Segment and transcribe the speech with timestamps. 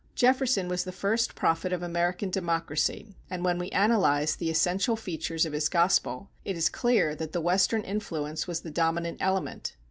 [0.15, 5.45] Jefferson was the first prophet of American democracy, and when we analyse the essential features
[5.45, 9.75] of his gospel, it is clear that the Western influence was the dominant element.